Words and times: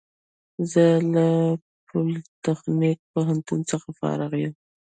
زه 0.71 0.85
له 1.13 1.27
پولیتخنیک 1.87 2.99
پوهنتون 3.11 3.59
څخه 3.71 3.87
فارغ 3.99 4.31
یم 4.43 4.53